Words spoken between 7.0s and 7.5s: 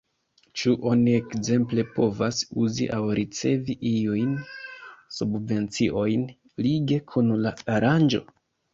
kun